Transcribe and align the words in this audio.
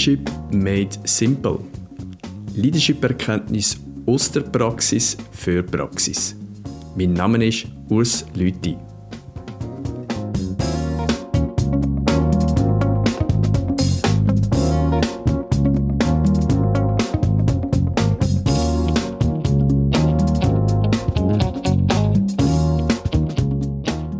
Leadership 0.00 0.30
made 0.50 0.96
simple. 1.04 1.58
Leadership-Erkenntnis 2.54 3.78
aus 4.06 4.32
der 4.32 4.40
Praxis 4.40 5.14
für 5.30 5.62
Praxis. 5.62 6.34
Mein 6.96 7.12
Name 7.12 7.44
ist 7.44 7.66
Urs 7.90 8.24
Lüthi. 8.34 8.78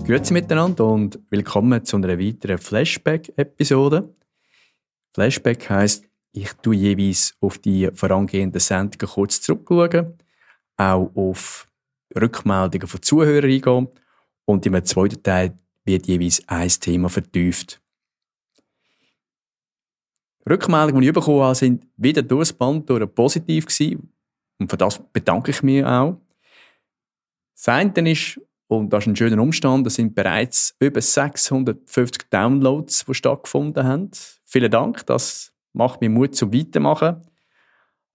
Grüezi 0.06 0.34
miteinander 0.34 0.84
und 0.84 1.18
willkommen 1.30 1.82
zu 1.86 1.96
einer 1.96 2.18
weiteren 2.18 2.58
Flashback-Episode. 2.58 4.14
Flashback 5.14 5.68
heisst, 5.68 6.04
ich 6.32 6.52
tue 6.54 6.76
jeweils 6.76 7.34
auf 7.40 7.58
die 7.58 7.90
vorangehenden 7.92 8.60
Sendungen 8.60 9.12
kurz 9.12 9.40
zurückschauen, 9.40 10.16
auch 10.76 11.10
auf 11.14 11.66
Rückmeldungen 12.16 12.86
von 12.86 13.02
Zuhörern 13.02 13.50
eingehen 13.50 13.88
und 14.44 14.66
im 14.66 14.84
zweiten 14.84 15.22
Teil 15.22 15.58
wird 15.84 16.06
jeweils 16.06 16.46
ein 16.46 16.68
Thema 16.68 17.08
vertieft. 17.08 17.80
Rückmeldungen, 20.48 21.02
die 21.02 21.08
ich 21.08 21.14
bekommen 21.14 21.42
habe, 21.42 21.54
sind 21.54 21.86
wieder 21.96 22.22
durchs 22.22 22.52
Band 22.52 22.88
durch 22.88 23.14
positiv 23.14 23.66
gewesen 23.66 24.12
und 24.58 24.70
für 24.70 24.76
das 24.76 25.00
bedanke 25.12 25.50
ich 25.50 25.62
mich 25.62 25.84
auch. 25.84 26.20
Das 27.54 27.68
eine 27.68 28.10
ist, 28.10 28.40
und 28.68 28.92
das 28.92 29.04
ist 29.04 29.08
ein 29.08 29.16
schöner 29.16 29.42
Umstand. 29.42 29.86
Es 29.86 29.96
sind 29.96 30.14
bereits 30.14 30.74
über 30.78 31.00
650 31.00 32.30
Downloads, 32.30 33.04
die 33.04 33.14
stattgefunden 33.14 33.84
haben. 33.84 34.10
Vielen 34.52 34.72
Dank, 34.72 35.06
das 35.06 35.52
macht 35.72 36.00
mir 36.00 36.10
Mut 36.10 36.34
zum 36.34 36.52
Weitermachen. 36.52 37.24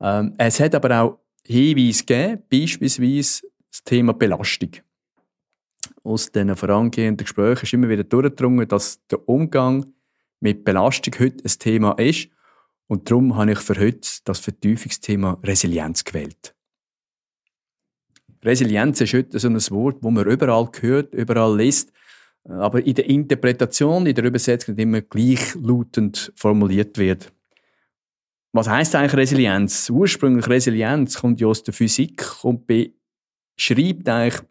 Ähm, 0.01 0.35
es 0.37 0.59
hat 0.59 0.75
aber 0.75 1.01
auch 1.01 1.19
Hinweise 1.45 2.03
gegeben, 2.03 2.43
beispielsweise 2.51 3.47
das 3.71 3.83
Thema 3.85 4.13
Belastung. 4.13 4.71
Aus 6.03 6.33
den 6.33 6.53
vorangehenden 6.57 7.23
Gesprächen 7.23 7.63
ist 7.63 7.71
immer 7.71 7.87
wieder 7.87 8.03
durchgedrungen, 8.03 8.67
dass 8.67 8.99
der 9.07 9.29
Umgang 9.29 9.85
mit 10.41 10.65
Belastung 10.65 11.13
heute 11.19 11.41
ein 11.41 11.57
Thema 11.57 11.93
ist. 11.93 12.27
Und 12.87 13.09
darum 13.09 13.37
habe 13.37 13.53
ich 13.53 13.59
für 13.59 13.79
heute 13.79 14.05
das 14.25 14.39
Vertiefungsthema 14.39 15.39
Resilienz 15.41 16.03
gewählt. 16.03 16.53
Resilienz 18.43 18.99
ist 18.99 19.13
heute 19.13 19.39
so 19.39 19.47
ein 19.47 19.55
Wort, 19.55 20.03
das 20.03 20.11
man 20.11 20.27
überall 20.27 20.69
hört, 20.81 21.13
überall 21.13 21.55
liest, 21.55 21.93
aber 22.47 22.85
in 22.85 22.93
der 22.93 23.09
Interpretation, 23.09 24.05
in 24.05 24.15
der 24.15 24.25
Übersetzung 24.25 24.75
nicht 24.75 24.83
immer 24.83 25.01
gleichlautend 25.01 26.31
formuliert 26.35 26.97
wird. 26.97 27.31
Was 28.53 28.69
heißt 28.69 28.95
eigentlich 28.95 29.15
Resilienz? 29.15 29.89
Ursprünglich 29.89 30.47
Resilienz 30.47 31.19
kommt 31.19 31.41
ja 31.41 31.47
aus 31.47 31.63
der 31.63 31.73
Physik 31.73 32.23
und 32.43 32.67
beschreibt 32.67 34.07
eigentlich 34.07 34.41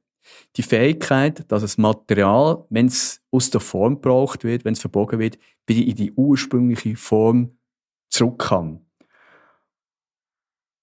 die 0.57 0.63
Fähigkeit, 0.63 1.51
dass 1.51 1.63
das 1.63 1.79
Material, 1.79 2.65
wenn 2.69 2.87
es 2.87 3.23
aus 3.31 3.51
der 3.51 3.61
Form 3.61 3.95
gebraucht 3.95 4.45
wird, 4.45 4.65
wenn 4.65 4.75
es 4.75 4.81
verbogen 4.81 5.19
wird, 5.19 5.39
wieder 5.67 5.87
in 5.87 5.95
die 5.95 6.13
ursprüngliche 6.13 6.97
Form 6.97 7.57
zurück 8.11 8.41
kann. 8.41 8.85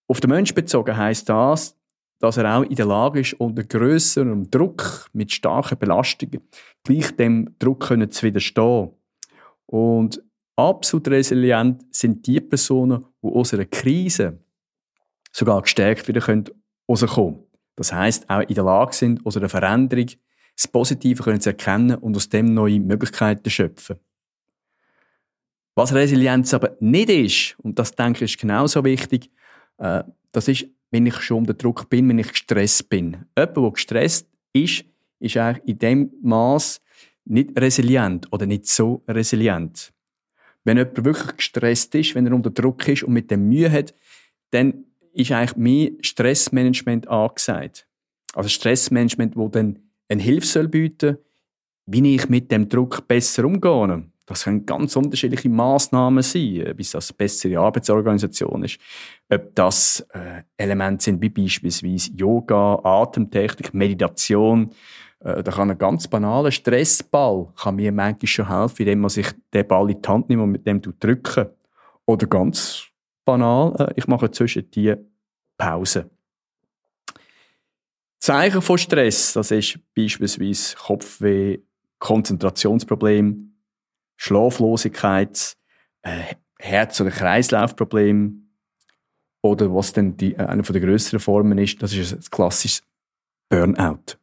Auf 0.08 0.20
den 0.20 0.30
Mensch 0.30 0.54
bezogen 0.54 0.98
heißt 0.98 1.30
das, 1.30 1.78
dass 2.22 2.38
er 2.38 2.56
auch 2.56 2.64
in 2.64 2.76
der 2.76 2.86
Lage 2.86 3.20
ist, 3.20 3.34
unter 3.34 3.64
grösserem 3.64 4.50
Druck, 4.50 5.10
mit 5.12 5.32
starken 5.32 5.78
Belastungen, 5.78 6.42
gleich 6.84 7.16
dem 7.16 7.56
Druck 7.58 7.88
können 7.88 8.12
zu 8.12 8.28
widerstehen. 8.28 8.92
Und 9.66 10.24
absolut 10.56 11.08
resilient 11.08 11.84
sind 11.90 12.26
die 12.28 12.40
Personen, 12.40 13.06
die 13.24 13.28
aus 13.28 13.54
einer 13.54 13.66
Krise 13.66 14.40
sogar 15.32 15.62
gestärkt 15.64 16.08
wieder 16.08 16.22
rauskommen 16.88 17.36
können. 17.36 17.44
Das 17.76 17.92
heißt, 17.92 18.30
auch 18.30 18.42
in 18.42 18.54
der 18.54 18.66
Lage 18.66 18.94
sind, 18.94 19.26
aus 19.26 19.38
einer 19.38 19.50
Veränderung 19.50 20.08
das 20.56 20.68
Positive 20.68 21.24
können 21.24 21.42
zu 21.42 21.50
erkennen 21.50 21.98
und 21.98 22.16
aus 22.16 22.30
dem 22.30 22.54
neue 22.54 22.80
Möglichkeiten 22.80 23.50
schöpfen. 23.50 23.98
Was 25.74 25.94
Resilienz 25.94 26.54
aber 26.54 26.76
nicht 26.82 27.10
ist, 27.10 27.56
und 27.60 27.80
das 27.80 27.96
denke 27.96 28.26
ich 28.26 28.34
ist 28.34 28.40
genauso 28.40 28.84
wichtig, 28.84 29.32
äh, 29.78 30.04
das 30.32 30.48
ist 30.50 30.68
wenn 30.92 31.06
ich 31.06 31.16
schon 31.22 31.40
unter 31.40 31.54
Druck 31.54 31.90
bin, 31.90 32.08
wenn 32.10 32.20
ich 32.20 32.30
gestresst 32.30 32.90
bin. 32.90 33.26
Jemand, 33.38 33.58
der 33.58 33.72
gestresst 33.72 34.28
ist, 34.54 34.86
ist 35.20 35.38
eigentlich 35.38 35.68
in 35.68 35.80
dem 35.80 36.12
Maß 36.22 36.82
nicht 37.26 37.60
resilient 37.60 38.28
oder 38.32 38.46
nicht 38.46 38.68
so 38.68 39.04
resilient. 39.08 39.94
Wenn 40.64 40.78
jemand 40.78 41.04
wirklich 41.04 41.38
gestresst 41.38 41.96
ist, 41.96 42.14
wenn 42.14 42.28
er 42.28 42.34
unter 42.34 42.52
Druck 42.52 42.88
ist 42.88 43.04
und 43.04 43.14
mit 43.14 43.32
dem 43.32 43.48
Mühe 43.48 43.72
hat, 43.72 43.96
dann 44.52 44.86
ist 45.14 45.32
eigentlich 45.32 45.56
mehr 45.56 45.92
Stressmanagement 46.02 47.08
angesagt. 47.08 47.88
Also 48.34 48.50
Stressmanagement, 48.50 49.36
wo 49.36 49.48
dann 49.48 49.80
eine 50.08 50.22
Hilfe 50.22 50.46
soll 50.46 50.68
bieten, 50.68 51.18
wie 51.86 52.16
ich 52.16 52.30
mit 52.30 52.52
dem 52.52 52.70
Druck 52.70 53.08
besser 53.08 53.46
umgehe. 53.46 54.11
Das 54.26 54.44
können 54.44 54.66
ganz 54.66 54.96
unterschiedliche 54.96 55.50
Maßnahmen 55.50 56.24
sein, 56.24 56.68
ob 56.70 56.78
das 56.78 57.10
eine 57.10 57.18
bessere 57.18 57.60
Arbeitsorganisation 57.60 58.64
ist, 58.64 58.80
ob 59.30 59.56
das 59.56 60.06
äh, 60.14 60.44
Elemente 60.58 61.06
sind 61.06 61.22
wie 61.22 61.30
beispielsweise 61.30 62.12
Yoga, 62.12 62.80
Atemtechnik, 62.84 63.74
Meditation. 63.74 64.72
Äh, 65.20 65.44
da 65.44 65.52
kann 65.52 65.72
ein 65.72 65.78
ganz 65.78 66.08
banaler 66.08 66.52
Stressball 66.52 67.52
kann 67.56 67.76
mir 67.76 67.92
manchmal 67.92 68.28
schon 68.28 68.48
helfen, 68.48 68.84
indem 68.84 69.02
man 69.02 69.10
sich 69.10 69.28
den 69.54 69.68
Ball 69.68 69.90
in 69.90 70.02
die 70.02 70.08
Hand 70.08 70.30
nimmt 70.30 70.44
und 70.44 70.52
mit 70.52 70.68
dem 70.68 70.82
drücken. 70.82 71.48
Oder 72.06 72.28
ganz 72.28 72.86
banal, 73.26 73.76
äh, 73.80 73.94
ich 73.96 74.08
mache 74.08 74.32
zwischen 74.32 74.70
die 74.72 74.96
Pause. 75.58 76.10
Zeichen 78.20 78.62
von 78.62 78.78
Stress, 78.78 79.34
das 79.34 79.50
ist 79.50 79.80
beispielsweise 79.96 80.76
Kopfweh, 80.76 81.60
Konzentrationsproblem, 81.98 83.51
Schlaflosigkeit, 84.22 85.58
äh, 86.04 86.36
Herz- 86.60 87.02
oder 87.02 87.10
Kreislaufprobleme 87.10 88.34
oder 89.42 89.74
was 89.74 89.94
dann 89.94 90.16
die, 90.16 90.36
äh, 90.36 90.46
eine 90.46 90.62
der 90.62 90.80
größeren 90.80 91.20
Formen 91.20 91.58
ist, 91.58 91.82
das 91.82 91.96
ist 91.96 92.14
ein 92.14 92.22
klassisches 92.30 92.84
Burnout. 93.50 94.20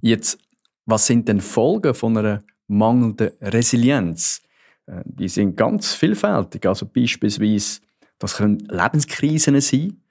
Jetzt, 0.00 0.40
was 0.86 1.06
sind 1.06 1.28
denn 1.28 1.40
Folgen 1.40 1.94
von 1.94 2.18
einer 2.18 2.42
mangelnden 2.66 3.30
Resilienz? 3.40 4.42
Äh, 4.86 5.02
die 5.04 5.28
sind 5.28 5.56
ganz 5.56 5.94
vielfältig. 5.94 6.66
Also 6.66 6.84
beispielsweise, 6.84 7.80
das 8.18 8.38
können 8.38 8.58
Lebenskrisen 8.58 9.60
sein. 9.60 10.02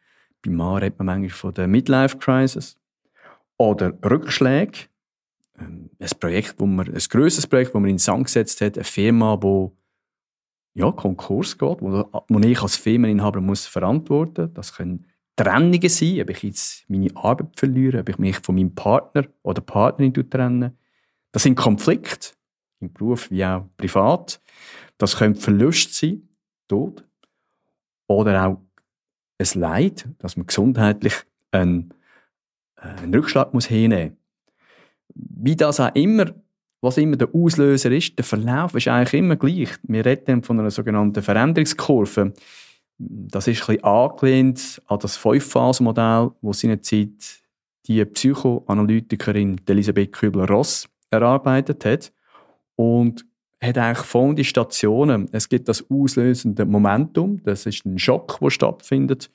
Bei 0.42 0.52
Mann 0.52 0.78
redet 0.78 1.00
man 1.00 1.08
manchmal 1.08 1.30
von 1.32 1.54
der 1.54 1.68
Midlife 1.68 2.18
Crisis. 2.18 2.78
Oder 3.58 3.94
Rückschläge, 4.06 4.88
ähm, 5.60 5.90
ein 6.00 6.10
Projekt, 6.20 6.56
wo 6.58 6.66
man, 6.66 6.88
ein 6.88 7.04
grosses 7.10 7.48
Projekt, 7.48 7.74
das 7.74 7.82
man 7.82 7.90
in 7.90 7.98
Sand 7.98 8.26
gesetzt 8.26 8.62
hat, 8.62 8.78
eine 8.78 8.84
Firma, 8.84 9.38
wo 9.42 9.76
ja, 10.74 10.92
Konkurs 10.92 11.58
geht, 11.58 11.82
wo, 11.82 12.10
wo 12.28 12.40
ich 12.40 12.62
als 12.62 12.76
Firmeninhaber 12.76 13.42
muss 13.42 13.66
verantworten. 13.66 14.54
Das 14.54 14.74
können 14.74 15.06
Trennungen 15.38 15.90
sein, 15.90 16.22
ob 16.22 16.30
ich 16.30 16.44
jetzt 16.44 16.90
meine 16.90 17.16
Arbeit 17.16 17.58
verliere, 17.58 18.00
ob 18.00 18.10
ich 18.10 18.18
mich 18.18 18.38
von 18.38 18.56
meinem 18.56 18.76
Partner 18.76 19.26
oder 19.42 19.62
Partnerin 19.62 20.14
trenne. 20.30 20.76
Das 21.32 21.44
sind 21.44 21.56
Konflikte, 21.56 22.30
im 22.80 22.94
Beruf 22.94 23.32
wie 23.32 23.46
auch 23.46 23.66
privat. 23.78 24.42
Das 24.98 25.18
können 25.18 25.36
Verluste 25.36 25.94
sein, 25.94 26.30
Tod. 26.68 27.06
Oder 28.08 28.46
auch 28.46 28.62
ein 29.38 29.60
Leid, 29.60 30.08
dass 30.20 30.38
man 30.38 30.48
gesundheitlich 30.48 31.14
einen, 31.52 31.94
äh, 32.78 32.88
einen 32.88 33.14
Rückschlag 33.14 33.54
muss 33.54 33.66
hinnehmen 33.66 34.12
muss 34.12 34.25
wie 35.14 35.56
das 35.56 35.80
auch 35.80 35.94
immer, 35.94 36.34
was 36.82 36.98
immer 36.98 37.16
der 37.16 37.34
Auslöser 37.34 37.92
ist, 37.92 38.18
der 38.18 38.26
Verlauf 38.26 38.76
ist 38.76 38.88
eigentlich 38.88 39.20
immer 39.20 39.36
gleich. 39.36 39.70
Wir 39.84 40.06
reden 40.06 40.44
von 40.44 40.60
einer 40.60 40.72
sogenannten 40.72 41.22
Veränderungskurve. 41.22 42.34
Das 42.98 43.48
ist 43.48 43.62
ein 43.62 43.76
bisschen 43.76 43.84
angelehnt 43.84 44.82
an 44.88 45.00
das 45.00 45.18
Fünf-Phasen-Modell, 45.18 46.32
das 46.42 46.60
seinerzeit 46.60 47.42
die 47.88 48.04
Psychoanalytikerin 48.04 49.62
Elisabeth 49.68 50.14
Kübler-Ross 50.14 50.88
erarbeitet 51.10 51.86
hat. 51.86 52.12
Und 52.76 53.26
hat 53.62 53.78
eigentlich 53.78 54.06
folgende 54.06 54.44
Stationen. 54.44 55.30
Es 55.32 55.50
gibt 55.50 55.68
das 55.68 55.90
auslösende 55.90 56.66
Momentum, 56.66 57.42
das 57.44 57.66
ist 57.66 57.86
ein 57.86 57.98
Schock, 57.98 58.38
der 58.40 58.50
stattfindet, 58.50 59.32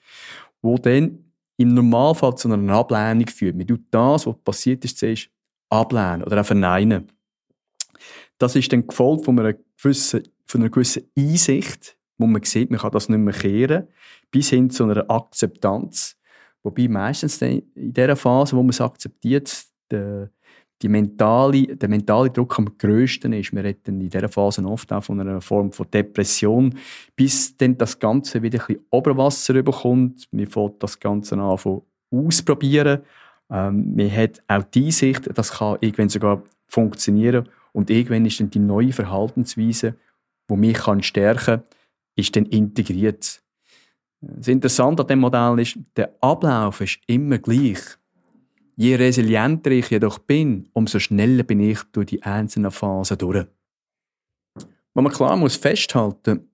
wo 0.62 0.76
dann 0.76 1.24
im 1.56 1.74
Normalfall 1.74 2.36
zu 2.36 2.52
einer 2.52 2.74
Ablehnung 2.74 3.26
führt. 3.26 3.56
Man 3.56 3.66
tut 3.66 3.82
das, 3.90 4.26
was 4.26 4.36
passiert 4.44 4.84
ist, 4.84 4.98
zuerst 4.98 5.30
ablehnen 5.70 6.24
oder 6.24 6.40
auch 6.40 6.46
verneinen. 6.46 7.10
Das 8.38 8.56
ist 8.56 8.72
dann 8.72 8.86
gefolgt 8.86 9.24
von 9.24 9.38
einer 9.38 9.54
gewissen, 9.80 10.22
von 10.46 10.60
einer 10.60 10.70
gewissen 10.70 11.04
Einsicht, 11.16 11.96
wo 12.18 12.26
man 12.26 12.42
sieht, 12.42 12.70
man 12.70 12.80
kann 12.80 12.92
das 12.92 13.08
nicht 13.08 13.18
mehr 13.18 13.34
kehren, 13.34 13.88
bis 14.30 14.50
hin 14.50 14.70
zu 14.70 14.84
einer 14.84 15.10
Akzeptanz. 15.10 16.16
Wobei 16.62 16.88
meistens 16.88 17.40
in 17.40 17.62
dieser 17.74 18.16
Phase, 18.16 18.56
wo 18.56 18.62
man 18.62 18.70
es 18.70 18.80
akzeptiert, 18.80 19.64
der, 19.90 20.30
die 20.82 20.88
mentale, 20.88 21.76
der 21.76 21.88
mentale 21.88 22.30
Druck 22.30 22.58
am 22.58 22.76
grössten 22.78 23.32
ist. 23.32 23.52
Wir 23.52 23.64
reden 23.64 24.00
in 24.00 24.10
dieser 24.10 24.28
Phase 24.28 24.64
oft 24.64 24.92
auch 24.92 25.04
von 25.04 25.20
einer 25.20 25.40
Form 25.40 25.72
von 25.72 25.90
Depression, 25.90 26.78
bis 27.16 27.56
dann 27.56 27.76
das 27.76 27.98
Ganze 27.98 28.42
wieder 28.42 28.60
ein 28.60 28.66
bisschen 28.66 28.86
Oberwasser 28.90 29.62
bekommt. 29.62 30.26
Wir 30.30 30.48
fängt 30.48 30.82
das 30.82 30.98
Ganze 30.98 31.36
an 31.36 31.58
von 31.58 31.82
ausprobieren. 32.10 33.02
Ähm, 33.50 33.94
man 33.96 34.14
hat 34.14 34.42
auch 34.48 34.62
die 34.62 34.92
Sicht, 34.92 35.28
das 35.34 35.52
kann 35.52 35.78
irgendwann 35.80 36.08
sogar 36.08 36.42
funktionieren 36.68 37.48
und 37.72 37.90
irgendwann 37.90 38.26
ist 38.26 38.40
dann 38.40 38.50
die 38.50 38.58
neue 38.58 38.92
Verhaltensweise, 38.92 39.96
die 40.48 40.56
mich 40.56 40.78
kann 40.78 41.02
stärken 41.02 41.44
kann, 41.44 41.62
ist 42.16 42.34
dann 42.36 42.46
integriert. 42.46 43.42
Das 44.20 44.48
Interessante 44.48 45.02
an 45.02 45.08
diesem 45.08 45.20
Modell 45.20 45.58
ist, 45.60 45.78
der 45.96 46.14
Ablauf 46.20 46.80
ist 46.80 47.00
immer 47.06 47.38
gleich. 47.38 47.80
Je 48.76 48.94
resilienter 48.94 49.70
ich 49.70 49.90
jedoch 49.90 50.18
bin, 50.18 50.68
umso 50.72 50.98
schneller 50.98 51.42
bin 51.42 51.60
ich 51.60 51.82
durch 51.92 52.06
die 52.06 52.22
einzelnen 52.22 52.70
Phasen 52.70 53.18
durch. 53.18 53.46
Was 54.94 55.04
man 55.04 55.12
klar 55.12 55.36
muss 55.36 55.56
festhalten, 55.56 56.50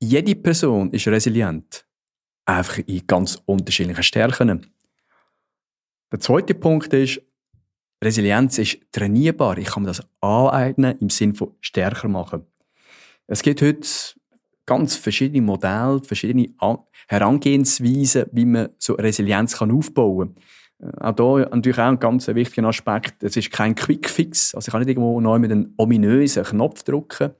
jede 0.00 0.34
Person 0.34 0.90
ist 0.90 1.08
resilient. 1.08 1.86
Einfach 2.44 2.78
in 2.86 3.06
ganz 3.06 3.42
unterschiedlichen 3.46 4.02
Stärken. 4.02 4.66
Der 6.12 6.20
zweite 6.20 6.54
Punkt 6.54 6.92
ist, 6.92 7.20
Resilienz 8.02 8.58
ist 8.58 8.78
trainierbar. 8.92 9.58
Ich 9.58 9.68
kann 9.68 9.82
mir 9.82 9.88
das 9.88 10.06
aneignen 10.20 10.98
im 11.00 11.10
Sinne 11.10 11.34
von 11.34 11.54
stärker 11.60 12.08
machen. 12.08 12.46
Es 13.26 13.42
gibt 13.42 13.62
heute 13.62 13.86
ganz 14.66 14.96
verschiedene 14.96 15.42
Modelle, 15.42 16.02
verschiedene 16.04 16.48
Herangehensweisen, 17.08 18.26
wie 18.32 18.44
man 18.44 18.68
so 18.78 18.94
Resilienz 18.94 19.60
aufbauen 19.60 20.34
kann. 20.34 20.42
Äh, 20.78 21.20
auch 21.20 21.38
hier 21.38 21.48
natürlich 21.50 21.78
auch 21.78 21.84
ein 21.84 21.98
ganz 21.98 22.28
wichtiger 22.28 22.68
Aspekt. 22.68 23.22
Es 23.22 23.36
ist 23.36 23.50
kein 23.50 23.74
Quickfix. 23.74 24.54
Also 24.54 24.68
ich 24.68 24.72
kann 24.72 24.80
nicht 24.80 24.90
irgendwo 24.90 25.20
neu 25.20 25.38
mit 25.38 25.50
einem 25.50 25.72
ominösen 25.76 26.44
Knopf 26.44 26.82
drücken 26.82 27.30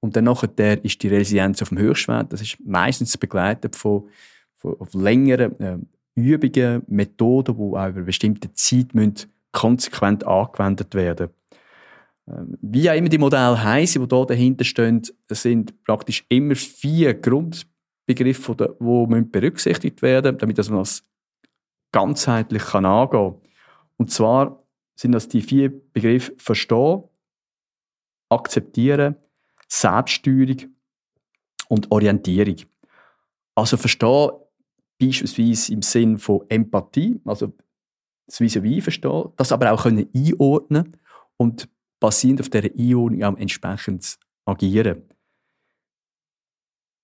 und 0.00 0.16
dann 0.16 0.24
nachher 0.24 0.84
ist 0.84 1.02
die 1.02 1.08
Resilienz 1.08 1.62
auf 1.62 1.70
dem 1.70 1.78
Höchstwert. 1.78 2.32
Das 2.32 2.40
ist 2.40 2.58
meistens 2.64 3.16
begleitet 3.16 3.74
von, 3.74 4.08
von 4.56 4.86
längeren 4.92 5.60
äh, 5.60 5.78
Übungen, 6.14 6.82
Methoden, 6.86 7.56
die 7.56 7.76
auch 7.76 7.88
über 7.88 8.02
bestimmte 8.02 8.52
Zeit 8.52 8.94
müssen 8.94 9.32
konsequent 9.52 10.26
angewendet 10.26 10.94
werden 10.94 11.30
ähm, 12.28 12.58
Wie 12.60 12.90
auch 12.90 12.94
immer 12.94 13.08
die 13.08 13.18
Modelle 13.18 13.62
heißen, 13.62 14.02
die 14.06 14.14
hier 14.14 14.26
dahinter 14.26 14.64
stehen, 14.64 15.02
sind 15.30 15.82
praktisch 15.84 16.24
immer 16.28 16.56
vier 16.56 17.14
Grundbegriffe, 17.14 18.56
die 18.56 19.24
berücksichtigt 19.30 20.02
werden 20.02 20.38
damit 20.38 20.56
man 20.58 20.78
das 20.78 21.02
ganzheitlich 21.92 22.62
kann 22.64 22.84
angehen 22.84 23.32
kann. 23.32 23.40
Und 23.96 24.10
zwar 24.10 24.64
sind 24.96 25.12
das 25.12 25.28
die 25.28 25.42
vier 25.42 25.70
Begriffe 25.92 26.32
Verstehen, 26.38 27.04
Akzeptieren, 28.28 29.16
Selbststeuerung 29.68 30.74
und 31.68 31.90
Orientierung. 31.92 32.56
Also 33.54 33.76
Verstehen 33.76 34.30
beispielsweise 35.06 35.72
im 35.72 35.82
Sinn 35.82 36.18
von 36.18 36.42
Empathie, 36.48 37.20
also 37.24 37.52
das 38.26 38.40
Vis-à-vis 38.40 38.82
verstehen, 38.82 39.30
das 39.36 39.52
aber 39.52 39.72
auch 39.72 39.82
können 39.82 40.08
einordnen 40.14 40.96
und 41.36 41.68
basierend 42.00 42.40
auf 42.40 42.48
dieser 42.48 42.70
Einordnung 42.76 43.22
auch 43.22 43.36
entsprechend 43.38 44.18
agieren. 44.46 45.02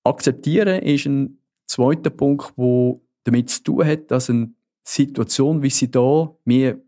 Akzeptieren 0.05 0.83
ist 0.83 1.07
ein 1.07 1.39
zweiter 1.67 2.11
Punkt, 2.11 2.53
wo 2.57 3.03
damit 3.25 3.51
zu 3.51 3.63
tun 3.63 3.87
hat, 3.87 4.11
dass 4.11 4.31
eine 4.31 4.53
Situation, 4.83 5.63
wie 5.63 5.71
sie 5.71 5.91
da 5.91 6.35
mir 6.45 6.83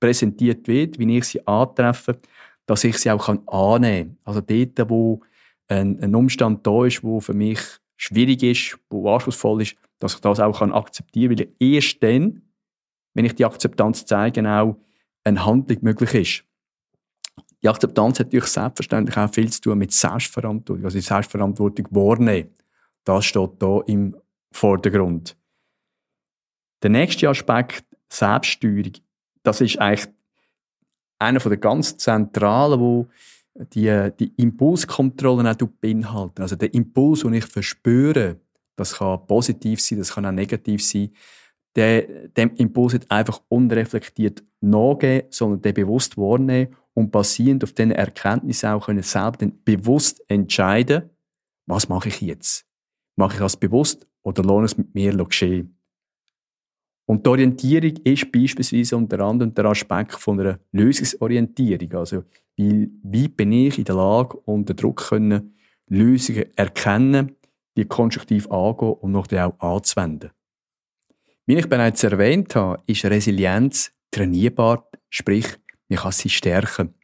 präsentiert 0.00 0.66
wird, 0.66 0.98
wie 0.98 1.16
ich 1.18 1.24
sie 1.24 1.46
antreffe, 1.46 2.18
dass 2.66 2.84
ich 2.84 2.96
sie 2.96 3.10
auch 3.10 3.28
annehmen 3.28 4.16
kann. 4.16 4.18
Also 4.24 4.40
dort, 4.40 4.90
wo 4.90 5.20
ein, 5.68 6.02
ein 6.02 6.14
Umstand 6.14 6.66
da 6.66 6.86
ist, 6.86 7.04
wo 7.04 7.20
für 7.20 7.34
mich 7.34 7.60
schwierig 7.96 8.42
ist, 8.42 8.78
wo 8.88 9.12
anspruchsvoll 9.12 9.62
ist, 9.62 9.76
dass 10.00 10.14
ich 10.14 10.20
das 10.20 10.40
auch 10.40 10.60
akzeptieren 10.60 11.36
kann, 11.36 11.46
weil 11.46 11.54
erst 11.60 12.02
dann, 12.02 12.42
wenn 13.14 13.24
ich 13.24 13.34
die 13.36 13.44
Akzeptanz 13.44 14.04
zeige, 14.04 14.40
auch 14.50 14.76
eine 15.22 15.46
Handlung 15.46 15.78
möglich 15.82 16.14
ist. 16.14 16.44
Die 17.62 17.68
Akzeptanz 17.68 18.18
hat 18.18 18.28
natürlich 18.28 18.46
selbstverständlich 18.46 19.16
auch 19.16 19.32
viel 19.32 19.52
zu 19.52 19.60
tun 19.60 19.78
mit 19.78 19.92
Selbstverantwortung, 19.92 20.84
also 20.84 20.98
Selbstverantwortung 20.98 21.86
wahrnehmen. 21.90 22.50
Das 23.04 23.26
steht 23.26 23.50
hier 23.60 23.84
im 23.86 24.16
Vordergrund. 24.50 25.36
Der 26.82 26.90
nächste 26.90 27.28
Aspekt, 27.28 27.84
Selbststeuerung, 28.08 28.92
das 29.42 29.60
ist 29.60 29.78
eigentlich 29.78 30.08
einer 31.18 31.38
der 31.38 31.58
ganz 31.58 31.98
zentralen, 31.98 32.80
wo 32.80 33.08
die, 33.54 34.10
die 34.18 34.32
Impulskontrolle 34.36 35.50
auch 35.50 35.68
beinhalten. 35.80 36.40
Also 36.40 36.56
der 36.56 36.72
Impuls, 36.72 37.20
den 37.20 37.34
ich 37.34 37.44
verspüre, 37.44 38.40
das 38.80 38.94
kann 38.94 39.26
positiv 39.26 39.80
sein, 39.80 39.98
das 39.98 40.14
kann 40.14 40.26
auch 40.26 40.32
negativ 40.32 40.84
sein, 40.84 41.10
der, 41.76 42.28
dem 42.28 42.54
Impuls 42.56 42.94
nicht 42.94 43.10
einfach 43.10 43.40
unreflektiert 43.48 44.42
nachgeben, 44.60 45.28
sondern 45.30 45.62
den 45.62 45.74
bewusst 45.74 46.16
wahrnehmen 46.16 46.74
und 46.94 47.12
basierend 47.12 47.62
auf 47.62 47.72
diesen 47.72 47.92
Erkenntnissen 47.92 48.70
auch 48.70 48.86
können 48.86 49.02
selber 49.02 49.46
bewusst 49.64 50.22
entscheiden, 50.28 51.10
was 51.66 51.88
mache 51.88 52.08
ich 52.08 52.20
jetzt? 52.20 52.66
Mache 53.16 53.34
ich 53.34 53.40
das 53.40 53.56
bewusst 53.56 54.06
oder 54.22 54.42
lohne 54.42 54.66
es 54.66 54.76
mit 54.76 54.94
mir 54.94 55.12
geschehen? 55.16 55.76
Und 57.06 57.26
die 57.26 57.30
Orientierung 57.30 57.96
ist 58.04 58.30
beispielsweise 58.30 58.96
unter 58.96 59.20
anderem 59.20 59.52
der 59.54 59.64
Aspekt 59.66 60.12
von 60.12 60.38
einer 60.40 60.60
Lösungsorientierung. 60.72 61.92
Also, 61.94 62.24
wie, 62.56 62.88
wie 63.02 63.28
bin 63.28 63.52
ich 63.52 63.78
in 63.78 63.84
der 63.84 63.96
Lage, 63.96 64.36
unter 64.44 64.74
Druck 64.74 65.08
können, 65.08 65.54
Lösungen 65.88 66.44
erkennen, 66.56 67.36
die 67.80 67.88
konstruktiv 67.88 68.50
angehen 68.50 68.92
und 68.92 69.12
noch 69.12 69.26
auch 69.32 69.58
anzuwenden. 69.58 70.30
Wie 71.46 71.56
ich 71.56 71.68
bereits 71.68 72.04
erwähnt 72.04 72.54
habe, 72.54 72.82
ist 72.86 73.04
Resilienz 73.04 73.92
trainierbar, 74.10 74.88
sprich, 75.08 75.46
man 75.88 75.98
kann 75.98 76.12
sie 76.12 76.28
stärken. 76.28 76.94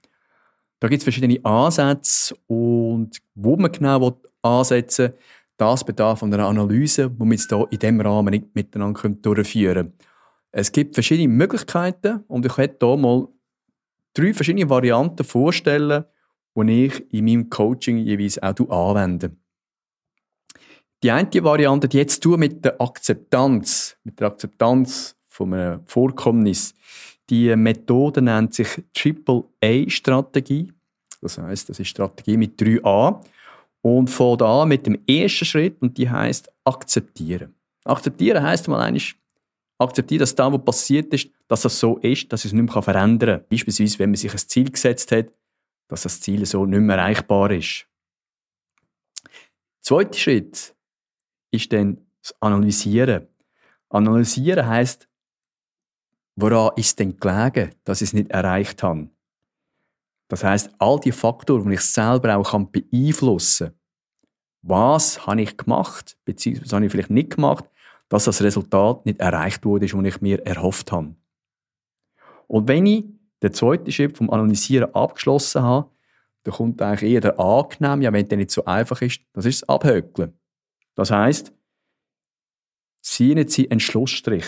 Da 0.78 0.88
gibt 0.88 1.00
es 1.00 1.04
verschiedene 1.04 1.42
Ansätze 1.44 2.36
und 2.46 3.18
wo 3.34 3.56
man 3.56 3.72
genau 3.72 4.20
ansetzen 4.42 5.12
will, 5.12 5.18
das 5.56 5.84
bedarf 5.84 6.22
einer 6.22 6.46
Analyse, 6.46 7.08
die 7.08 7.18
wir 7.18 7.36
hier 7.36 7.68
in 7.70 7.78
diesem 7.78 8.00
Rahmen 8.02 8.30
nicht 8.30 8.54
miteinander 8.54 9.08
durchführen 9.08 9.74
können. 9.74 9.92
Es 10.52 10.70
gibt 10.70 10.94
verschiedene 10.94 11.28
Möglichkeiten 11.28 12.24
und 12.28 12.44
ich 12.44 12.58
werde 12.58 12.76
hier 12.78 12.96
mal 12.98 13.28
drei 14.12 14.34
verschiedene 14.34 14.68
Varianten 14.68 15.24
vorstellen, 15.24 16.04
die 16.54 16.86
ich 16.86 17.12
in 17.12 17.24
meinem 17.24 17.50
Coaching 17.50 17.96
jeweils 17.98 18.38
auch 18.42 18.90
anwende. 18.90 19.34
Die 21.02 21.10
eine 21.10 21.44
Variante, 21.44 21.88
die 21.88 21.98
jetzt 21.98 22.22
tun 22.22 22.40
mit 22.40 22.64
der 22.64 22.80
Akzeptanz, 22.80 23.96
mit 24.02 24.18
der 24.18 24.28
Akzeptanz 24.28 25.16
von 25.28 25.52
einem 25.52 25.86
Vorkommnis. 25.86 26.74
Die 27.28 27.54
Methode 27.54 28.22
nennt 28.22 28.54
sich 28.54 28.68
Triple 28.94 29.44
A 29.62 29.88
Strategie. 29.88 30.72
Das 31.20 31.38
heißt, 31.38 31.68
das 31.68 31.80
ist 31.80 31.88
Strategie 31.88 32.36
mit 32.36 32.60
3A. 32.60 33.20
Und 33.82 34.08
von 34.08 34.38
da 34.38 34.64
mit 34.64 34.86
dem 34.86 34.98
ersten 35.06 35.44
Schritt 35.44 35.80
und 35.80 35.96
die 35.98 36.08
heißt 36.08 36.50
akzeptieren. 36.64 37.54
Akzeptieren 37.84 38.42
heißt 38.42 38.66
mal 38.68 38.80
eigentlich 38.80 39.14
akzeptieren, 39.78 40.20
dass 40.20 40.34
da, 40.34 40.52
was 40.52 40.64
passiert 40.64 41.12
ist, 41.12 41.28
dass 41.46 41.62
das 41.62 41.78
so 41.78 41.98
ist, 41.98 42.32
dass 42.32 42.44
es 42.44 42.52
nicht 42.52 42.74
mehr 42.74 42.82
verändern 42.82 43.40
kann. 43.40 43.48
Beispielsweise, 43.48 43.98
wenn 43.98 44.10
man 44.10 44.16
sich 44.16 44.32
ein 44.32 44.38
Ziel 44.38 44.70
gesetzt 44.70 45.12
hat, 45.12 45.26
dass 45.88 46.02
das 46.02 46.20
Ziel 46.20 46.44
so 46.46 46.66
nicht 46.66 46.80
mehr 46.80 46.96
erreichbar 46.96 47.50
ist. 47.52 47.86
Zweiter 49.82 50.18
Schritt 50.18 50.75
ist 51.56 51.72
dann 51.72 51.98
das 52.22 52.34
Analysieren. 52.40 53.26
Analysieren 53.88 54.66
heißt, 54.66 55.08
woran 56.36 56.72
ist 56.76 56.98
denn 56.98 57.16
gelegen, 57.18 57.74
dass 57.84 58.02
ich 58.02 58.10
es 58.10 58.12
nicht 58.12 58.30
erreicht 58.30 58.82
habe? 58.82 59.08
Das 60.28 60.42
heißt, 60.42 60.70
all 60.78 60.98
die 61.00 61.12
Faktoren, 61.12 61.68
die 61.68 61.74
ich 61.74 61.80
selber 61.80 62.36
auch 62.36 62.64
beeinflussen 62.66 63.68
kann, 63.68 63.76
was 64.62 65.26
habe 65.26 65.42
ich 65.42 65.56
gemacht, 65.56 66.18
beziehungsweise 66.24 66.74
habe 66.74 66.86
ich 66.86 66.92
vielleicht 66.92 67.10
nicht 67.10 67.36
gemacht, 67.36 67.64
dass 68.08 68.24
das 68.24 68.42
Resultat 68.42 69.06
nicht 69.06 69.20
erreicht 69.20 69.64
wurde, 69.64 69.86
das 69.86 69.94
ich 69.94 70.20
mir 70.20 70.44
erhofft 70.44 70.90
habe. 70.90 71.14
Und 72.48 72.68
wenn 72.68 72.86
ich 72.86 73.04
den 73.42 73.52
zweiten 73.52 73.92
Schritt 73.92 74.16
vom 74.16 74.30
Analysieren 74.30 74.92
abgeschlossen 74.94 75.62
habe, 75.62 75.90
dann 76.42 76.54
kommt 76.54 76.82
eigentlich 76.82 77.12
eher 77.12 77.20
der 77.20 77.40
angenehm, 77.40 78.02
ja, 78.02 78.12
wenn 78.12 78.28
der 78.28 78.38
nicht 78.38 78.50
so 78.50 78.64
einfach 78.64 79.02
ist, 79.02 79.20
das 79.32 79.46
ist 79.46 79.62
das 79.62 79.68
Abhökeln. 79.68 80.38
Das 80.96 81.10
heißt, 81.10 81.52
ziehen 83.02 83.46
Sie 83.46 83.70
einen 83.70 83.80
Schlussstrich. 83.80 84.46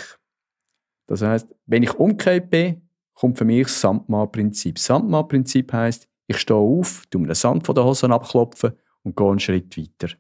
Das 1.07 1.23
heißt, 1.23 1.55
wenn 1.67 1.85
ich 1.85 1.95
umgekehrt 1.95 2.50
bin, 2.50 2.88
kommt 3.14 3.38
für 3.38 3.45
mich 3.45 3.67
das 3.67 3.81
Sandmann-Prinzip. 3.81 4.78
Sandmann-Prinzip 4.78 5.73
heisst, 5.73 6.09
ich 6.26 6.38
stehe 6.38 6.59
auf, 6.59 7.07
tue 7.07 7.21
mir 7.21 7.28
den 7.28 7.35
Sand 7.35 7.64
von 7.64 7.75
den 7.75 7.85
Hosen 7.85 8.12
abklopfen 8.12 8.73
und 9.02 9.17
gehe 9.17 9.28
einen 9.28 9.40
Schritt 9.40 9.76
weiter. 9.76 10.14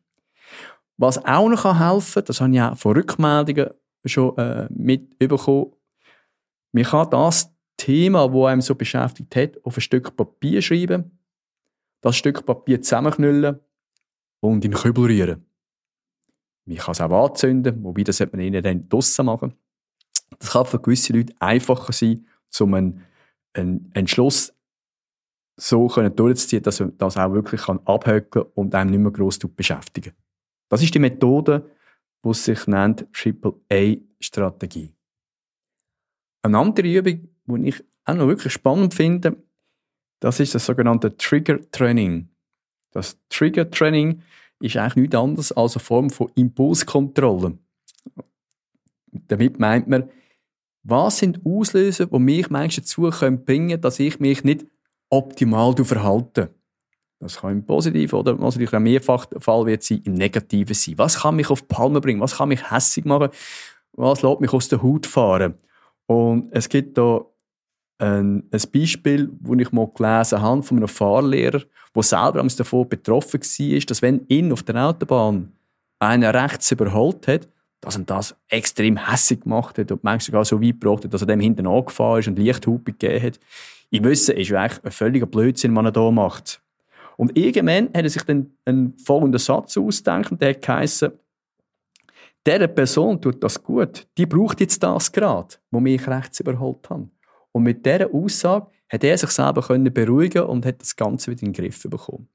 Was 0.96 1.24
auch 1.24 1.48
noch 1.48 1.64
helfen 1.64 2.14
kann, 2.14 2.24
das 2.24 2.40
habe 2.40 2.54
ich 2.54 2.60
auch 2.60 2.76
von 2.76 2.96
Rückmeldungen 2.96 3.70
schon 4.04 4.36
äh, 4.38 4.66
mitbekommen, 4.70 5.72
man 6.72 6.84
kann 6.84 7.10
das 7.10 7.54
Thema, 7.76 8.32
wo 8.32 8.46
einem 8.46 8.60
so 8.60 8.74
beschäftigt 8.74 9.34
hat, 9.36 9.64
auf 9.64 9.76
ein 9.76 9.80
Stück 9.80 10.16
Papier 10.16 10.60
schreiben, 10.60 11.18
das 12.00 12.16
Stück 12.16 12.44
Papier 12.44 12.80
zusammenknüllen 12.82 13.60
und 14.40 14.64
in 14.64 14.70
den 14.70 14.74
Kübel 14.74 15.06
rühren. 15.06 15.47
Man 16.68 16.76
kann 16.76 16.92
es 16.92 17.00
auch 17.00 17.28
anzünden, 17.30 17.82
wobei 17.82 18.02
das 18.02 18.18
sollte 18.18 18.36
man 18.36 18.44
ihnen 18.44 18.62
dann 18.62 18.88
draussen 18.90 19.24
machen. 19.24 19.54
Das 20.38 20.50
kann 20.50 20.66
für 20.66 20.78
gewisse 20.78 21.14
Leute 21.14 21.32
einfacher 21.38 21.92
sein, 21.92 22.26
um 22.60 22.74
einen, 22.74 23.04
einen 23.54 23.90
Entschluss 23.94 24.52
so 25.56 25.88
können 25.88 26.14
durchzuziehen, 26.14 26.62
dass 26.62 26.80
man 26.80 26.96
das 26.98 27.16
auch 27.16 27.32
wirklich 27.32 27.62
kann 27.62 27.80
abhökeln 27.86 28.46
und 28.54 28.74
einem 28.74 28.90
nicht 28.90 29.00
mehr 29.00 29.10
gross 29.10 29.38
beschäftigen. 29.38 30.12
Das 30.68 30.82
ist 30.82 30.94
die 30.94 30.98
Methode, 30.98 31.70
die 32.24 32.34
sich 32.34 32.66
nennt 32.66 33.06
Triple 33.14 33.54
A 33.72 33.96
Strategie. 34.20 34.92
Eine 36.42 36.58
andere 36.58 36.86
Übung, 36.86 37.28
die 37.46 37.68
ich 37.68 37.84
auch 38.04 38.14
noch 38.14 38.28
wirklich 38.28 38.52
spannend 38.52 38.94
finde, 38.94 39.42
das 40.20 40.38
ist 40.38 40.54
das 40.54 40.66
sogenannte 40.66 41.16
Trigger 41.16 41.58
Training. 41.70 42.28
Das 42.92 43.18
Trigger 43.30 43.70
Training 43.70 44.22
ist 44.60 44.76
eigentlich 44.76 44.96
nichts 44.96 45.16
anderes 45.16 45.52
als 45.52 45.76
eine 45.76 45.84
Form 45.84 46.10
von 46.10 46.30
Impulskontrolle. 46.34 47.58
Damit 49.12 49.58
meint 49.58 49.88
man, 49.88 50.10
was 50.82 51.18
sind 51.18 51.40
Auslöser, 51.44 52.06
die 52.06 52.18
mich 52.18 52.50
manchmal 52.50 52.84
dazu 52.84 53.02
bringen 53.44 53.68
können, 53.68 53.80
dass 53.80 53.98
ich 53.98 54.20
mich 54.20 54.44
nicht 54.44 54.66
optimal 55.10 55.74
verhalte. 55.84 56.54
Das 57.20 57.40
kann 57.40 57.52
im 57.52 57.66
Positiven 57.66 58.18
oder 58.18 58.34
natürlich 58.36 58.72
auch 58.72 58.78
mehrfach 58.78 59.26
der 59.26 59.40
Fall 59.40 59.66
wird 59.66 59.82
sein, 59.82 60.02
im 60.04 60.14
Negativen 60.14 60.74
sein. 60.74 60.98
Was 60.98 61.20
kann 61.20 61.36
mich 61.36 61.50
auf 61.50 61.62
die 61.62 61.66
Palme 61.66 62.00
bringen? 62.00 62.20
Was 62.20 62.36
kann 62.36 62.48
mich 62.48 62.70
hässig 62.70 63.04
machen? 63.04 63.30
Was 63.92 64.22
lässt 64.22 64.40
mich 64.40 64.52
aus 64.52 64.68
der 64.68 64.82
Haut 64.82 65.06
fahren? 65.06 65.54
Und 66.06 66.48
es 66.52 66.68
gibt 66.68 66.96
da 66.96 67.24
ein, 67.98 68.44
ein 68.50 68.62
Beispiel, 68.72 69.30
das 69.40 69.58
ich 69.58 69.72
mal 69.72 69.88
gelesen 69.94 70.40
habe 70.40 70.62
von 70.62 70.76
einem 70.76 70.88
Fahrlehrer, 70.88 71.62
der 71.94 72.02
selber 72.02 72.42
davon 72.42 72.88
betroffen 72.88 73.40
war, 73.40 73.80
dass 73.80 74.02
wenn 74.02 74.26
ihn 74.28 74.52
auf 74.52 74.62
der 74.62 74.76
Autobahn 74.76 75.52
einer 75.98 76.32
rechts 76.32 76.70
überholt 76.70 77.26
hat, 77.26 77.48
dass 77.80 77.96
er 77.96 78.04
das 78.04 78.36
extrem 78.48 78.96
hässig 78.96 79.42
gemacht 79.42 79.78
hat 79.78 79.90
und 79.92 80.04
manchmal 80.04 80.20
sogar 80.20 80.44
so 80.44 80.60
weit 80.60 80.80
gebracht 80.80 81.04
hat, 81.04 81.14
dass 81.14 81.22
er 81.22 81.26
dem 81.26 81.40
hinten 81.40 81.66
angefahren 81.66 82.20
ist 82.20 82.28
und 82.28 82.38
Lichthupe 82.38 82.92
gegeben 82.92 83.24
hat. 83.24 83.40
Ich 83.90 84.02
wüsste, 84.02 84.32
ist 84.32 84.48
ja 84.48 84.60
eigentlich 84.60 84.84
ein 84.84 84.90
völliger 84.90 85.26
Blödsinn, 85.26 85.74
was 85.74 85.84
er 85.84 85.92
da 85.92 86.10
macht. 86.10 86.60
Und 87.16 87.36
irgendwann 87.36 87.86
hat 87.86 88.04
er 88.04 88.10
sich 88.10 88.22
dann 88.22 88.52
einen 88.64 88.96
folgenden 88.98 89.40
Satz 89.40 89.76
ausgedacht 89.76 90.30
und 90.30 90.40
der 90.40 90.50
hat 90.50 90.62
geheißen, 90.62 91.12
dieser 92.46 92.68
Person 92.68 93.20
tut 93.20 93.42
das 93.42 93.62
gut, 93.62 94.06
die 94.16 94.26
braucht 94.26 94.60
jetzt 94.60 94.82
das 94.82 95.10
gerade, 95.10 95.56
wo 95.70 95.80
mich 95.80 96.06
rechts 96.06 96.40
überholt 96.40 96.88
haben. 96.88 97.10
Und 97.58 97.64
mit 97.64 97.84
dieser 97.84 98.14
Aussage 98.14 98.70
hat 98.88 99.02
er 99.02 99.18
sich 99.18 99.30
selber 99.30 99.62
können 99.62 99.92
beruhigen 99.92 100.44
und 100.44 100.64
hat 100.64 100.80
das 100.80 100.94
Ganze 100.94 101.32
wieder 101.32 101.42
in 101.42 101.52
den 101.52 101.60
Griff 101.60 101.82
bekommen. 101.82 102.28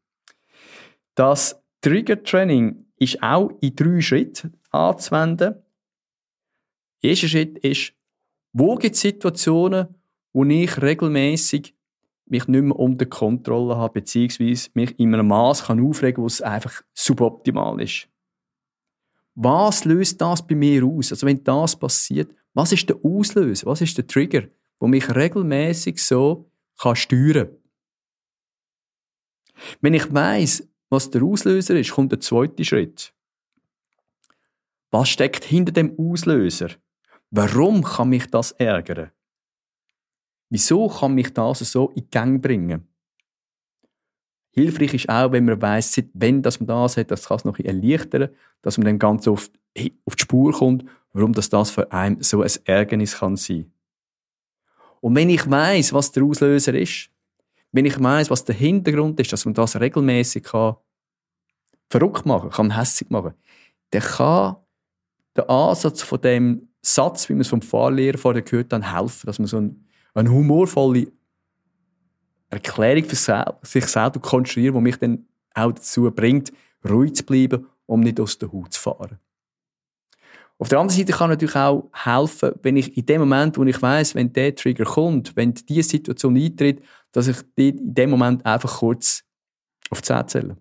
Das 1.15 1.63
Trigger 1.79 2.21
Training 2.21 2.87
ist 2.97 3.23
auch 3.23 3.51
in 3.61 3.73
drei 3.73 4.01
Schritten 4.01 4.51
anzuwenden. 4.69 5.55
Der 7.01 7.09
erste 7.09 7.29
Schritt 7.29 7.57
ist, 7.59 7.93
wo 8.51 8.75
gibt 8.75 8.95
es 8.95 9.01
Situationen, 9.01 9.95
wo 10.33 10.43
ich 10.43 10.81
regelmäßig 10.81 11.73
mich 12.25 12.47
nicht 12.49 12.61
mehr 12.61 12.77
unter 12.77 13.05
Kontrolle 13.05 13.77
habe, 13.77 14.01
beziehungsweise 14.01 14.71
mich 14.73 14.99
in 14.99 15.13
einem 15.13 15.29
Maß 15.29 15.67
kann 15.67 15.79
aufregen, 15.79 16.21
wo 16.21 16.27
es 16.27 16.41
einfach 16.41 16.81
suboptimal 16.93 17.79
ist. 17.79 18.09
Was 19.35 19.85
löst 19.85 20.19
das 20.19 20.45
bei 20.45 20.55
mir 20.55 20.83
aus? 20.83 21.13
Also 21.13 21.25
wenn 21.25 21.45
das 21.45 21.77
passiert, 21.77 22.35
was 22.53 22.73
ist 22.73 22.89
der 22.89 22.97
Auslöser? 23.05 23.67
Was 23.67 23.79
ist 23.79 23.97
der 23.97 24.05
Trigger, 24.05 24.49
wo 24.83 24.87
mich 24.87 25.15
regelmäßig 25.15 26.03
so 26.03 26.51
kann 26.77 26.97
steuern? 26.97 27.47
Wenn 29.79 29.93
ich 29.93 30.13
weiß, 30.13 30.67
was 30.89 31.09
der 31.09 31.23
Auslöser 31.23 31.79
ist, 31.79 31.91
kommt 31.91 32.11
der 32.11 32.19
zweite 32.19 32.65
Schritt. 32.65 33.13
Was 34.91 35.07
steckt 35.07 35.45
hinter 35.45 35.71
dem 35.71 35.97
Auslöser? 35.97 36.71
Warum 37.31 37.81
kann 37.81 38.09
mich 38.09 38.29
das 38.29 38.51
ärgern? 38.51 39.11
Wieso 40.49 40.89
kann 40.89 41.15
mich 41.15 41.31
das 41.31 41.59
so 41.59 41.91
in 41.91 42.09
Gang 42.11 42.41
bringen? 42.41 42.85
Hilfreich 44.51 44.95
ist 44.95 45.07
auch, 45.07 45.31
wenn 45.31 45.45
man 45.45 45.61
weiß, 45.61 46.03
wenn 46.13 46.41
dass 46.41 46.59
man 46.59 46.67
das 46.67 46.97
hat, 46.97 47.09
das 47.09 47.29
kann 47.29 47.37
es 47.37 47.45
noch 47.45 47.57
erleichtern, 47.57 48.35
dass 48.61 48.77
man 48.77 48.83
dann 48.87 48.99
ganz 48.99 49.29
oft 49.29 49.49
auf 50.05 50.17
die 50.17 50.21
Spur 50.21 50.51
kommt, 50.51 50.83
warum 51.13 51.31
das, 51.31 51.47
das 51.47 51.71
für 51.71 51.89
einen 51.93 52.21
so 52.21 52.41
ein 52.41 52.51
Ärgernis 52.65 53.19
kann 53.19 53.37
sein. 53.37 53.72
Und 55.03 55.15
wenn 55.15 55.29
ich 55.29 55.49
weiß, 55.49 55.91
was 55.91 56.13
der 56.13 56.23
Auslöser 56.23 56.73
ist, 56.73 57.09
wenn 57.73 57.85
ich 57.85 58.01
weiß, 58.01 58.29
was 58.29 58.45
der 58.45 58.55
Hintergrund 58.55 59.19
ist, 59.19 59.33
dass 59.33 59.43
man 59.43 59.53
das 59.53 59.79
regelmäßig 59.79 60.43
kann 60.43 60.75
verrückt 61.89 62.25
machen, 62.25 62.49
kann 62.49 62.77
hässlich 62.77 63.09
machen, 63.09 63.33
dann 63.89 64.01
kann 64.01 64.55
der 65.35 65.49
Ansatz 65.49 66.01
von 66.01 66.21
dem 66.21 66.69
Satz, 66.81 67.27
wie 67.27 67.33
man 67.33 67.41
es 67.41 67.49
vom 67.49 67.61
Fahrlehrer 67.61 68.17
vorher 68.17 68.41
gehört 68.43 68.71
hat, 68.71 68.93
helfen, 68.93 69.25
dass 69.25 69.39
man 69.39 69.47
so 69.47 69.57
ein 69.57 69.83
eine 70.13 70.31
humorvolle 70.31 71.07
Erklärung 72.49 73.03
für 73.05 73.45
sich 73.63 73.85
selber 73.87 74.19
konstruieren, 74.19 74.75
die 74.75 74.81
mich 74.81 74.97
dann 74.97 75.25
auch 75.53 75.71
dazu 75.71 76.09
bringt, 76.11 76.53
ruhig 76.87 77.15
zu 77.15 77.25
bleiben, 77.25 77.65
um 77.87 77.99
nicht 77.99 78.19
aus 78.19 78.37
der 78.37 78.51
Haut 78.51 78.73
zu 78.73 78.79
fahren. 78.79 79.19
Auf 80.59 80.69
der 80.69 80.79
anderen 80.79 80.97
Seite 80.97 81.17
kann 81.17 81.29
natürlich 81.29 81.55
auch 81.55 81.89
helfen, 81.93 82.53
wenn 82.61 82.77
ich 82.77 82.95
in 82.95 83.05
dem 83.05 83.21
Moment, 83.21 83.57
wo 83.57 83.63
ich 83.63 83.81
weiß, 83.81 84.15
wenn 84.15 84.31
der 84.31 84.55
Trigger 84.55 84.85
kommt, 84.85 85.35
wenn 85.35 85.53
diese 85.53 85.89
Situation 85.89 86.37
eintritt, 86.37 86.81
dass 87.11 87.27
ich 87.27 87.37
in 87.55 87.93
dem 87.93 88.11
Moment 88.11 88.45
einfach 88.45 88.79
kurz 88.79 89.23
auf 89.89 90.01
die 90.01 90.25
Zähne 90.27 90.57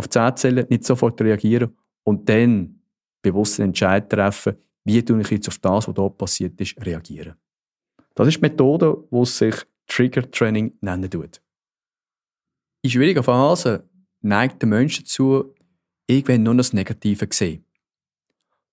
auf 0.00 0.08
die 0.08 0.34
Zähne 0.34 0.66
nicht 0.68 0.84
sofort 0.84 1.20
reagieren 1.20 1.76
und 2.04 2.28
dann 2.28 2.80
bewusst 3.22 3.60
einen 3.60 3.70
Entscheid 3.70 4.10
treffen, 4.10 4.56
wie 4.84 5.04
tue 5.04 5.20
ich 5.20 5.30
jetzt 5.30 5.48
auf 5.48 5.58
das, 5.58 5.86
was 5.86 5.94
dort 5.94 6.18
passiert 6.18 6.60
ist, 6.60 6.74
reagieren. 6.84 7.34
Das 8.14 8.26
ist 8.28 8.38
die 8.38 8.40
Methode, 8.40 9.04
die 9.10 9.24
sich 9.26 9.54
Trigger 9.86 10.28
Training 10.30 10.72
nennen 10.80 11.10
tut. 11.10 11.40
In 12.82 12.90
schwierigen 12.90 13.22
Phasen 13.22 13.80
neigt 14.22 14.62
der 14.62 14.68
Mensch 14.68 14.98
dazu, 14.98 15.54
irgendwann 16.06 16.42
nur 16.42 16.54
das 16.54 16.72
Negative 16.72 17.28
zu 17.28 17.36
sehen. 17.36 17.64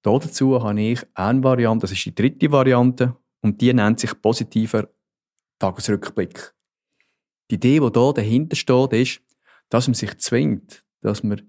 Dazu 0.03 0.61
habe 0.61 0.79
ich 0.79 1.05
eine 1.13 1.43
Variante, 1.43 1.81
das 1.81 1.91
ist 1.91 2.05
die 2.05 2.15
dritte 2.15 2.51
Variante, 2.51 3.15
und 3.41 3.61
die 3.61 3.73
nennt 3.73 3.99
sich 3.99 4.19
positiver 4.21 4.89
Tagesrückblick. 5.59 6.53
Die 7.49 7.55
Idee, 7.55 7.79
die 7.79 7.99
hier 7.99 8.13
dahinter 8.13 8.55
steht, 8.55 8.93
ist, 8.93 9.21
dass 9.69 9.87
man 9.87 9.95
sich 9.95 10.17
zwingt, 10.17 10.85
dass 11.01 11.23
man 11.23 11.41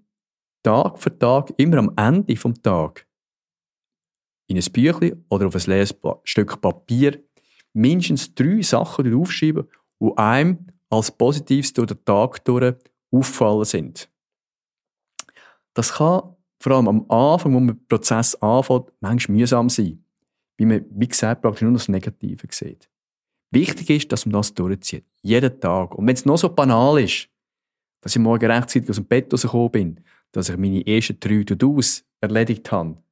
Tag 0.62 0.99
für 0.99 1.17
Tag, 1.17 1.52
immer 1.57 1.78
am 1.78 1.93
Ende 1.97 2.35
des 2.35 2.62
Tages, 2.62 3.05
in 4.49 4.57
ein 4.57 4.73
Büchlein 4.73 5.25
oder 5.28 5.47
auf 5.47 5.55
ein 5.55 5.62
leeres 5.67 5.95
Stück 6.25 6.61
Papier 6.61 7.23
mindestens 7.75 8.35
drei 8.35 8.62
Sachen 8.62 9.14
aufschreiben, 9.14 9.69
die 10.00 10.17
einem 10.17 10.67
als 10.90 11.11
Positives 11.11 11.73
durch 11.73 11.88
den 11.88 12.05
Tag 12.05 12.45
durch 12.45 12.75
auffallen 13.11 13.64
sind. 13.64 14.11
Das 15.75 15.95
kann 15.95 16.35
vor 16.58 16.72
allem 16.72 16.88
am 16.88 17.10
Anfang, 17.10 17.54
wo 17.54 17.60
man 17.60 17.76
den 17.76 17.86
Prozess 17.86 18.34
anfängt, 18.36 18.92
manchmal 19.00 19.38
mühsam 19.38 19.68
sein. 19.68 20.04
Weil 20.58 20.66
man, 20.66 20.86
wie 20.90 21.08
gesagt, 21.08 21.42
praktisch 21.42 21.62
nur 21.62 21.72
das 21.72 21.88
Negative 21.88 22.46
sieht. 22.50 22.88
Wichtig 23.50 23.90
ist, 23.90 24.12
dass 24.12 24.26
man 24.26 24.34
das 24.34 24.52
durchzieht. 24.52 25.06
Jeden 25.22 25.60
Tag. 25.60 25.94
Und 25.94 26.06
wenn 26.06 26.14
es 26.14 26.24
noch 26.24 26.36
so 26.36 26.48
banal 26.48 27.00
ist, 27.00 27.28
dass 28.00 28.14
ich 28.14 28.22
morgen 28.22 28.50
rechtzeitig 28.50 28.90
aus 28.90 28.96
dem 28.96 29.06
Bett 29.06 29.32
rausgekommen 29.32 29.70
bin, 29.70 30.00
dass 30.32 30.48
ich 30.48 30.56
meine 30.56 30.86
ersten 30.86 31.18
drei 31.18 31.42
To-Dos 31.44 32.04
erledigt 32.20 32.70
habe. 32.70 33.02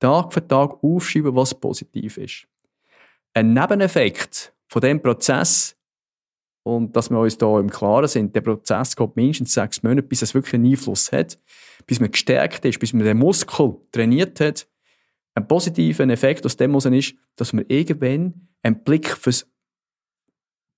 Tag 0.00 0.32
für 0.32 0.46
Tag 0.46 0.82
aufschreiben, 0.82 1.36
was 1.36 1.54
positiv 1.54 2.18
ist 2.18 2.48
ein 3.34 3.52
Nebeneffekt 3.52 4.54
von 4.68 4.82
dem 4.82 5.00
Prozess, 5.00 5.76
und 6.62 6.96
dass 6.96 7.10
wir 7.10 7.18
uns 7.18 7.38
da 7.38 7.58
im 7.58 7.70
Klaren 7.70 8.08
sind, 8.08 8.34
der 8.34 8.40
Prozess 8.40 8.94
geht 8.94 9.16
mindestens 9.16 9.54
sechs 9.54 9.82
Monate, 9.82 10.06
bis 10.06 10.22
es 10.22 10.34
wirklich 10.34 10.54
einen 10.54 10.70
Einfluss 10.70 11.10
hat, 11.10 11.38
bis 11.86 12.00
man 12.00 12.10
gestärkt 12.10 12.64
ist, 12.64 12.78
bis 12.78 12.92
man 12.92 13.04
den 13.04 13.18
Muskel 13.18 13.76
trainiert 13.90 14.40
hat. 14.40 14.68
Ein 15.34 15.48
positiver 15.48 16.06
Effekt 16.08 16.44
aus 16.46 16.56
dem 16.56 16.74
ist, 16.74 17.14
dass 17.36 17.52
man 17.52 17.64
irgendwann 17.68 18.48
einen 18.62 18.84
Blick 18.84 19.08
fürs 19.08 19.50